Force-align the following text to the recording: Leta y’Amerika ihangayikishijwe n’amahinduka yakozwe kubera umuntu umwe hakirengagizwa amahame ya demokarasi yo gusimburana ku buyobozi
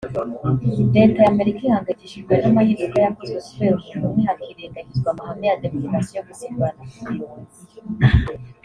Leta 0.95 1.19
y’Amerika 1.25 1.61
ihangayikishijwe 1.65 2.33
n’amahinduka 2.41 2.97
yakozwe 3.05 3.35
kubera 3.45 3.73
umuntu 3.75 4.05
umwe 4.09 4.23
hakirengagizwa 4.29 5.07
amahame 5.13 5.45
ya 5.49 5.59
demokarasi 5.61 6.11
yo 6.17 6.23
gusimburana 6.27 6.81
ku 6.93 6.99
buyobozi 7.07 7.61